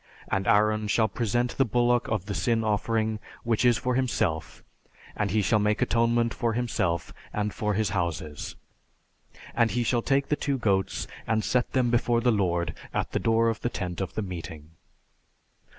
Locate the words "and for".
7.31-7.75